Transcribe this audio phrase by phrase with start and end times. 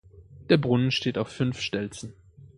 [0.49, 2.13] Der Brunnen steht auf fünf Stelzen.